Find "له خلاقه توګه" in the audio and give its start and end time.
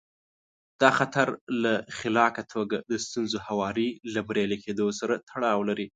1.61-2.77